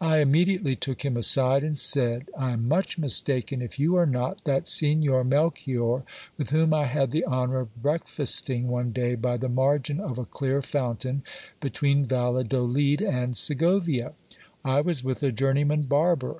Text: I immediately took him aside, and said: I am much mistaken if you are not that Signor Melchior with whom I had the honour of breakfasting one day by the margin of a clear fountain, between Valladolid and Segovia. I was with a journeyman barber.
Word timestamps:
I 0.00 0.18
immediately 0.18 0.74
took 0.74 1.04
him 1.04 1.16
aside, 1.16 1.62
and 1.62 1.78
said: 1.78 2.28
I 2.36 2.50
am 2.50 2.66
much 2.66 2.98
mistaken 2.98 3.62
if 3.62 3.78
you 3.78 3.94
are 3.94 4.04
not 4.04 4.42
that 4.46 4.66
Signor 4.66 5.22
Melchior 5.22 6.02
with 6.36 6.50
whom 6.50 6.74
I 6.74 6.86
had 6.86 7.12
the 7.12 7.24
honour 7.24 7.60
of 7.60 7.80
breakfasting 7.80 8.66
one 8.66 8.90
day 8.90 9.14
by 9.14 9.36
the 9.36 9.48
margin 9.48 10.00
of 10.00 10.18
a 10.18 10.24
clear 10.24 10.60
fountain, 10.60 11.22
between 11.60 12.04
Valladolid 12.04 13.00
and 13.00 13.36
Segovia. 13.36 14.14
I 14.64 14.80
was 14.80 15.04
with 15.04 15.22
a 15.22 15.30
journeyman 15.30 15.82
barber. 15.82 16.32